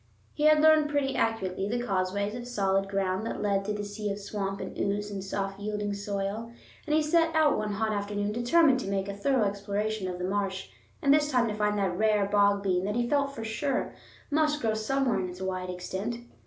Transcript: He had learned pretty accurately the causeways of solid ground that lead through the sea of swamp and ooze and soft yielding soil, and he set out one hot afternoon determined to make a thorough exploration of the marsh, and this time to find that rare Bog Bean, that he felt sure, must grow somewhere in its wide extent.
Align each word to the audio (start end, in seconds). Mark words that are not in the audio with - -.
He 0.33 0.45
had 0.45 0.59
learned 0.61 0.89
pretty 0.89 1.15
accurately 1.15 1.69
the 1.69 1.79
causeways 1.83 2.33
of 2.33 2.47
solid 2.47 2.89
ground 2.89 3.23
that 3.27 3.39
lead 3.39 3.63
through 3.63 3.75
the 3.75 3.83
sea 3.83 4.09
of 4.09 4.17
swamp 4.17 4.59
and 4.59 4.75
ooze 4.75 5.11
and 5.11 5.23
soft 5.23 5.59
yielding 5.59 5.93
soil, 5.93 6.51
and 6.87 6.95
he 6.95 7.03
set 7.03 7.35
out 7.35 7.55
one 7.55 7.73
hot 7.73 7.93
afternoon 7.93 8.31
determined 8.31 8.79
to 8.79 8.89
make 8.89 9.07
a 9.07 9.13
thorough 9.15 9.43
exploration 9.45 10.07
of 10.07 10.17
the 10.17 10.25
marsh, 10.25 10.69
and 11.03 11.13
this 11.13 11.29
time 11.29 11.47
to 11.49 11.53
find 11.53 11.77
that 11.77 11.95
rare 11.95 12.25
Bog 12.25 12.63
Bean, 12.63 12.83
that 12.85 12.95
he 12.95 13.07
felt 13.07 13.31
sure, 13.45 13.93
must 14.31 14.59
grow 14.59 14.73
somewhere 14.73 15.19
in 15.19 15.29
its 15.29 15.39
wide 15.39 15.69
extent. 15.69 16.15